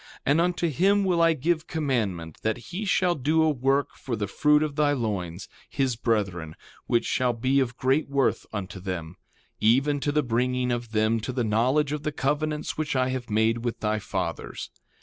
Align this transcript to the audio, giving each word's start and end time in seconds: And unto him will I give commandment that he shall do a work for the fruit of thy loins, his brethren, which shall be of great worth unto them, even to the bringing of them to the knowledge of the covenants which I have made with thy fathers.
And 0.25 0.41
unto 0.41 0.67
him 0.67 1.05
will 1.05 1.21
I 1.21 1.33
give 1.33 1.67
commandment 1.67 2.37
that 2.41 2.57
he 2.73 2.85
shall 2.85 3.13
do 3.13 3.43
a 3.43 3.51
work 3.51 3.93
for 3.93 4.15
the 4.15 4.25
fruit 4.25 4.63
of 4.63 4.75
thy 4.75 4.93
loins, 4.93 5.47
his 5.69 5.95
brethren, 5.95 6.55
which 6.87 7.05
shall 7.05 7.33
be 7.33 7.59
of 7.59 7.77
great 7.77 8.09
worth 8.09 8.47
unto 8.51 8.79
them, 8.79 9.17
even 9.59 9.99
to 9.99 10.11
the 10.11 10.23
bringing 10.23 10.71
of 10.71 10.91
them 10.91 11.19
to 11.19 11.31
the 11.31 11.43
knowledge 11.43 11.91
of 11.91 12.01
the 12.01 12.11
covenants 12.11 12.79
which 12.79 12.95
I 12.95 13.09
have 13.09 13.29
made 13.29 13.63
with 13.63 13.79
thy 13.81 13.99
fathers. 13.99 14.71